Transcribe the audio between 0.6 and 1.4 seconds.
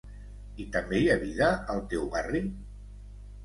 I també hi ha